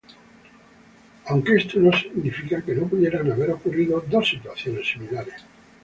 Aunque 1.27 1.57
esto 1.57 1.77
no 1.77 1.93
significa 1.93 2.63
que 2.63 2.73
no 2.73 2.87
pudieran 2.87 3.31
haber 3.31 3.51
ocurrido 3.51 4.03
dos 4.09 4.27
situaciones 4.27 4.87
similares. 4.87 5.43